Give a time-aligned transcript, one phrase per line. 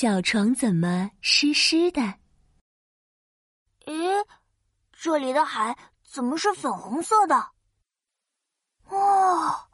[0.00, 2.00] 小床怎么湿湿的？
[3.84, 4.24] 咦，
[4.92, 5.76] 这里的海
[6.08, 7.34] 怎么是粉红色的？
[8.90, 9.68] 哇，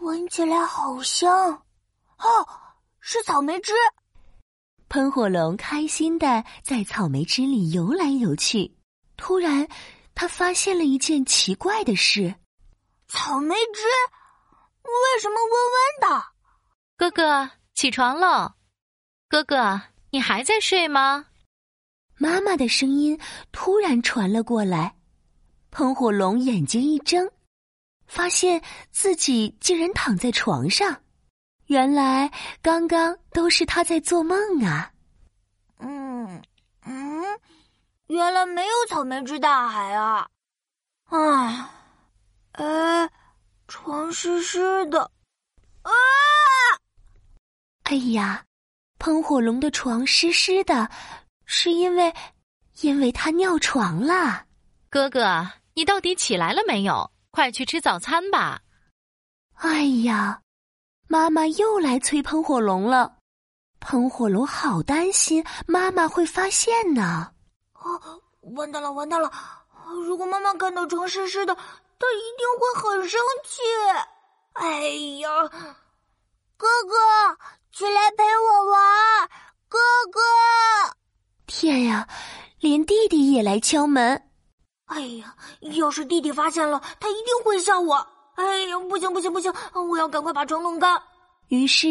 [0.00, 1.32] 闻起来好香！
[2.18, 2.26] 哦，
[3.00, 3.72] 是草莓汁。
[4.90, 8.76] 喷火龙开心的在草莓汁里游来游去。
[9.16, 9.66] 突然，
[10.14, 12.34] 他发现了一件奇怪的事：
[13.08, 13.80] 草莓汁
[14.82, 16.26] 为什么温温的？
[16.98, 18.54] 哥哥，起床了！
[19.36, 19.82] 哥哥，
[20.12, 21.26] 你还在睡吗？
[22.16, 23.20] 妈妈的声音
[23.52, 24.96] 突然传了过来。
[25.70, 27.30] 喷火龙眼睛一睁，
[28.06, 31.02] 发现自己竟然躺在床上。
[31.66, 34.90] 原来刚刚都是他在做梦啊！
[35.80, 36.42] 嗯
[36.86, 37.22] 嗯，
[38.06, 40.26] 原来没有草莓之大海啊！
[41.10, 41.70] 啊，
[42.52, 43.10] 呃，
[43.68, 45.02] 床湿湿的，
[45.82, 45.92] 啊！
[47.82, 48.45] 哎呀，
[48.98, 50.88] 喷火龙的床湿湿的，
[51.44, 52.12] 是因为，
[52.80, 54.44] 因为他尿床了。
[54.90, 57.10] 哥哥，你到底起来了没有？
[57.30, 58.60] 快去吃早餐吧。
[59.56, 60.40] 哎呀，
[61.06, 63.16] 妈妈又来催喷火龙了。
[63.80, 67.30] 喷火龙好担心妈妈会发现呢。
[67.74, 68.20] 哦，
[68.56, 69.30] 完蛋了，完蛋了！
[70.04, 73.60] 如果妈妈看到床湿湿的，她一定会很生气。
[74.54, 74.88] 哎
[75.20, 75.28] 呀，
[76.56, 77.38] 哥哥。
[77.76, 79.28] 起来陪我玩，
[79.68, 79.78] 哥
[80.10, 80.18] 哥！
[81.46, 82.08] 天呀，
[82.58, 84.30] 连弟弟也来敲门！
[84.86, 87.96] 哎呀，要是弟弟发现了，他一定会笑我。
[88.36, 90.98] 哎呀，不行不行不行，我要赶快把床弄干。
[91.48, 91.86] 于是，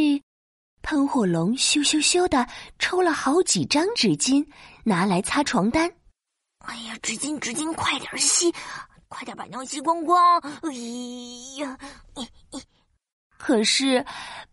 [0.81, 2.47] 喷火龙咻咻咻的
[2.79, 4.43] 抽了好几张纸巾，
[4.83, 5.87] 拿来擦床单。
[6.65, 8.51] 哎呀，纸巾纸巾，快点吸，
[9.07, 10.39] 快点把尿吸光光！
[10.63, 10.73] 哎
[11.59, 11.77] 呀，
[12.15, 12.63] 咦咦。
[13.45, 14.03] 可是，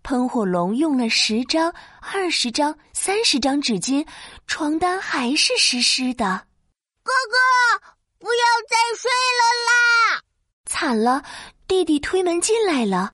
[0.02, 4.06] 喷火龙用了十张、二十张、三十张纸巾，
[4.46, 6.46] 床单还是湿湿的。
[7.02, 7.86] 哥哥，
[8.18, 10.20] 不要再睡了啦！
[10.66, 11.22] 惨了，
[11.66, 13.12] 弟弟推门进来了。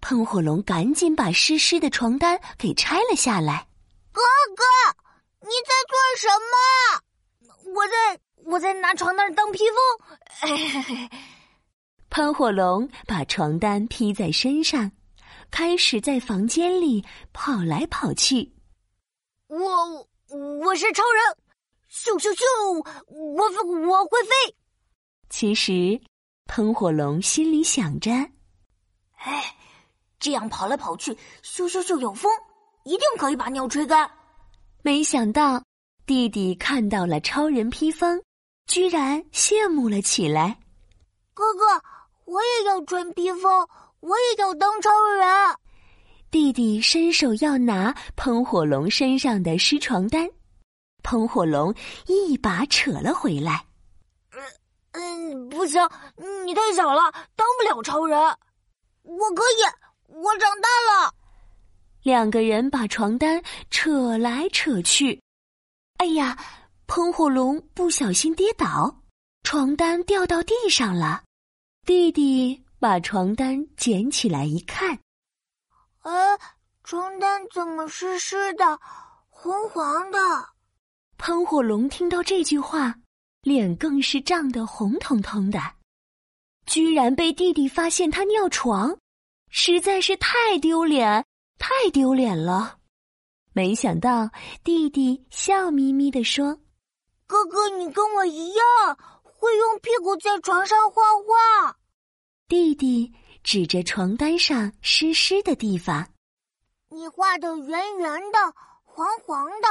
[0.00, 3.68] 喷火龙赶紧把湿湿的床单给拆了下来。
[4.10, 4.20] 哥
[4.56, 4.64] 哥，
[5.42, 7.72] 你在做什么？
[7.72, 11.08] 我在，我在拿床单当披风。
[12.10, 14.90] 喷火龙把床单披在身上。
[15.50, 18.52] 开始在房间里跑来跑去。
[19.46, 21.36] 我我是超人，
[21.90, 22.44] 咻咻咻！
[23.08, 23.44] 我
[23.88, 24.56] 我会飞。
[25.28, 26.00] 其实，
[26.46, 28.10] 喷火龙心里想着
[29.18, 29.56] ：“哎，
[30.18, 31.12] 这样跑来跑去，
[31.42, 32.30] 咻咻咻有风，
[32.84, 34.10] 一定可以把尿吹干。”
[34.82, 35.62] 没想到，
[36.06, 38.22] 弟弟看到了超人披风，
[38.66, 40.58] 居然羡慕了起来。
[41.32, 41.82] 哥哥，
[42.26, 43.68] 我也要穿披风。
[44.04, 45.26] 我也要当超人。
[46.30, 50.28] 弟弟伸手要拿喷火龙身上的湿床单，
[51.02, 51.74] 喷火龙
[52.06, 53.64] 一把扯了回来。
[54.32, 54.42] 嗯
[54.92, 55.80] 嗯，不行，
[56.44, 57.00] 你太小了，
[57.34, 58.18] 当不了超人。
[59.04, 59.62] 我可以，
[60.08, 61.14] 我长大了。
[62.02, 65.22] 两个人把床单扯来扯去，
[65.96, 66.36] 哎呀，
[66.86, 68.94] 喷火龙不小心跌倒，
[69.44, 71.22] 床单掉到地上了。
[71.86, 72.63] 弟弟。
[72.84, 74.98] 把床单捡起来一看，
[76.00, 76.38] 哎，
[76.82, 78.78] 床单怎么湿湿的、
[79.30, 80.18] 黄黄的？
[81.16, 82.94] 喷火龙听到这句话，
[83.40, 85.58] 脸更是涨得红彤彤的。
[86.66, 88.94] 居然被弟弟发现他尿床，
[89.48, 91.24] 实在是太丢脸，
[91.58, 92.76] 太丢脸了。
[93.54, 94.28] 没想到
[94.62, 96.58] 弟弟笑眯眯地说
[97.26, 101.76] ：“哥哥，你跟我一样，会用屁股在床上画画。”
[102.54, 106.08] 弟弟指着床单上湿湿的地方
[106.88, 108.38] ：“你画的圆圆的、
[108.84, 109.68] 黄黄的，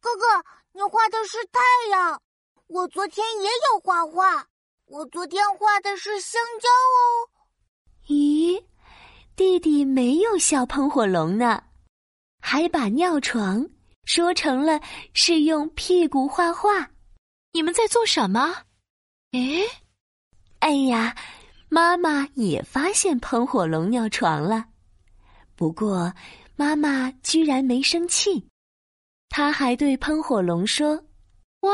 [0.00, 1.60] 哥哥，你画的是太
[1.92, 2.20] 阳。
[2.66, 4.44] 我昨天也有画画，
[4.86, 6.98] 我昨天画的是香蕉哦。”
[8.12, 8.60] 咦，
[9.36, 11.62] 弟弟没有笑喷火龙呢，
[12.40, 13.64] 还把尿床
[14.06, 14.80] 说成了
[15.14, 16.90] 是用屁股画画。
[17.52, 18.64] 你们在做什么？
[19.30, 19.64] 诶，
[20.58, 21.16] 哎呀！
[21.68, 24.64] 妈妈也发现喷火龙尿床了，
[25.54, 26.12] 不过
[26.56, 28.48] 妈妈居然没生气，
[29.28, 31.04] 她还对喷火龙说
[31.60, 31.70] ：“哇，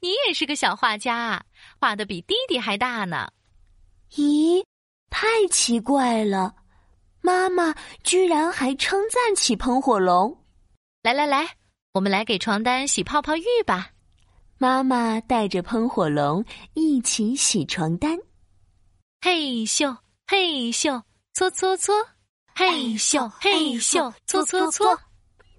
[0.00, 1.44] 你也是个小画家啊，
[1.80, 3.28] 画的比弟弟还大呢。”
[4.14, 4.64] 咦，
[5.10, 6.54] 太奇怪了，
[7.20, 7.74] 妈妈
[8.04, 10.44] 居然还称赞起喷火龙。
[11.02, 11.48] 来来来，
[11.94, 13.90] 我们来给床单洗泡泡浴吧。
[14.58, 16.44] 妈妈带着喷火龙
[16.74, 18.16] 一起洗床单。
[19.20, 19.96] 嘿咻
[20.26, 21.02] 嘿咻
[21.32, 21.94] 搓搓搓，
[22.54, 24.98] 嘿咻嘿咻搓搓搓。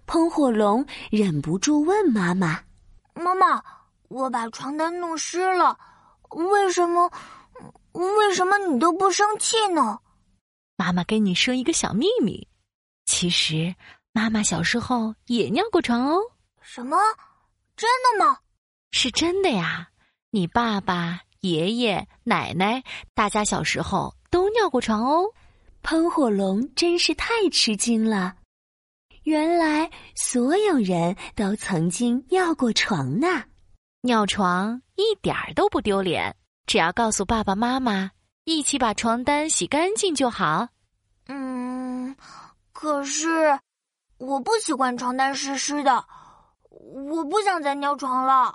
[0.06, 2.64] 喷火龙忍不住问妈妈
[3.14, 3.62] ：“妈妈，
[4.08, 5.78] 我把床单弄湿了，
[6.30, 7.12] 为什么？
[7.92, 10.00] 为什么你都不生气呢？”
[10.78, 12.48] 妈妈跟你说一个小秘密，
[13.06, 13.76] 其实
[14.14, 16.20] 妈妈小时候也尿过床哦。
[16.62, 16.98] 什么？
[17.76, 18.40] 真的吗？
[18.92, 19.90] 是真的呀！
[20.30, 22.84] 你爸爸、爷爷、奶奶，
[23.14, 25.26] 大家小时候都尿过床哦。
[25.84, 28.36] 喷火龙真是太吃惊了，
[29.24, 33.28] 原来所有人都曾经尿过床呢。
[34.02, 36.36] 尿床一点儿都不丢脸，
[36.66, 38.12] 只要告诉爸爸妈妈，
[38.44, 40.68] 一起把床单洗干净就好。
[41.28, 42.16] 嗯，
[42.74, 43.60] 可是
[44.18, 46.06] 我不喜欢床单湿湿的，
[46.70, 48.54] 我不想再尿床了。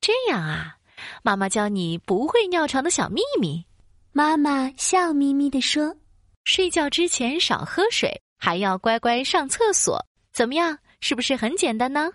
[0.00, 0.77] 这样啊，
[1.22, 3.64] 妈妈教你不会尿床的小秘密。
[4.12, 5.96] 妈妈笑眯眯地说。
[6.44, 10.02] 睡觉之前少喝水，还要乖乖上厕所，
[10.32, 10.78] 怎么样？
[11.00, 12.10] 是不是很简单呢？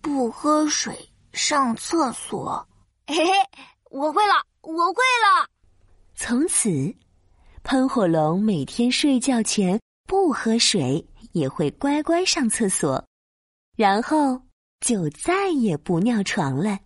[0.00, 0.96] 不喝水
[1.34, 2.66] 上厕所，
[3.06, 3.32] 嘿嘿，
[3.90, 4.32] 我会了，
[4.62, 5.46] 我会了。
[6.14, 6.94] 从此，
[7.62, 9.78] 喷火龙每天睡觉前
[10.08, 13.04] 不喝水，也会乖乖上厕所，
[13.76, 14.40] 然后
[14.80, 16.78] 就再也不尿床了。